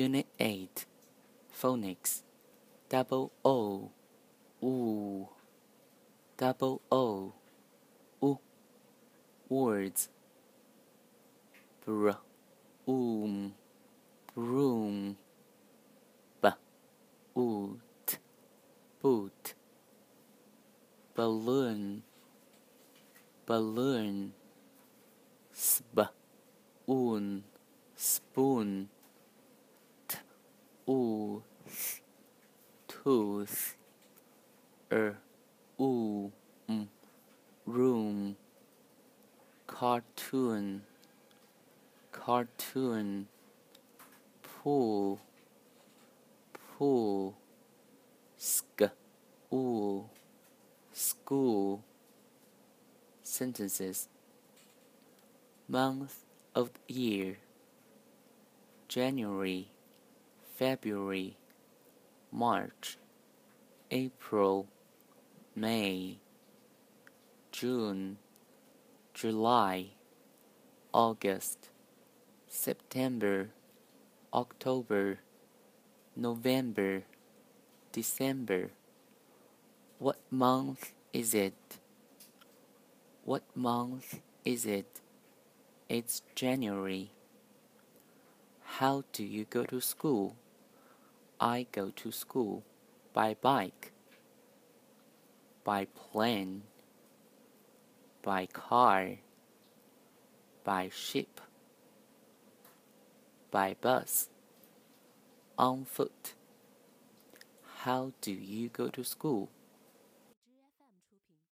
Unit 0.00 0.26
8 0.38 0.86
Phonics. 1.52 2.22
Double 2.88 3.32
O 3.44 3.90
oo 4.64 5.28
Double 6.38 6.80
O 6.90 7.34
oo 8.22 8.38
Words. 9.50 10.08
Br 11.84 12.12
oom 12.88 13.52
broom. 14.34 15.18
B 16.40 16.48
oot. 17.36 18.18
Boot. 19.02 19.54
Balloon. 21.14 22.02
Balloon. 23.44 24.32
Sb 25.52 26.08
oon 26.88 27.44
spoon 27.94 28.88
ooth, 30.90 32.00
tooth, 32.88 33.76
er, 34.92 35.16
oo, 35.78 36.32
m, 36.68 36.88
room, 37.64 38.36
cartoon, 39.66 40.82
cartoon, 42.10 43.28
pool, 44.42 45.20
pool, 46.52 47.36
sk, 48.36 48.90
oo, 49.52 50.08
school. 50.92 51.84
Sentences. 53.22 54.08
Month 55.68 56.24
of 56.54 56.70
the 56.74 56.92
year. 56.92 57.36
January. 58.88 59.68
February, 60.60 61.38
March, 62.30 62.98
April, 63.90 64.68
May, 65.56 66.18
June, 67.50 68.18
July, 69.14 69.86
August, 70.92 71.70
September, 72.46 73.48
October, 74.34 75.20
November, 76.14 77.04
December. 77.90 78.68
What 79.98 80.18
month 80.30 80.92
is 81.14 81.32
it? 81.32 81.78
What 83.24 83.44
month 83.54 84.20
is 84.44 84.66
it? 84.66 85.00
It's 85.88 86.20
January. 86.34 87.12
How 88.76 89.04
do 89.14 89.24
you 89.24 89.46
go 89.46 89.64
to 89.64 89.80
school? 89.80 90.36
I 91.40 91.66
go 91.72 91.90
to 91.96 92.12
school 92.12 92.64
by 93.14 93.34
bike, 93.40 93.92
by 95.64 95.86
plane, 95.86 96.64
by 98.22 98.44
car, 98.44 99.16
by 100.64 100.90
ship, 100.92 101.40
by 103.50 103.74
bus, 103.80 104.28
on 105.56 105.86
foot. 105.86 106.34
How 107.84 108.12
do 108.20 108.32
you 108.32 108.68
go 108.68 108.88
to 108.88 109.02
school? 109.02 109.48